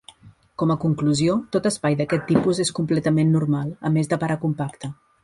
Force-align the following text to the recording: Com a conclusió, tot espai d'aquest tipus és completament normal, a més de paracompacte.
Com 0.61 0.71
a 0.75 0.77
conclusió, 0.85 1.35
tot 1.55 1.69
espai 1.69 1.97
d'aquest 1.99 2.25
tipus 2.31 2.63
és 2.65 2.71
completament 2.79 3.31
normal, 3.39 3.71
a 3.91 3.93
més 3.99 4.11
de 4.15 4.21
paracompacte. 4.25 4.91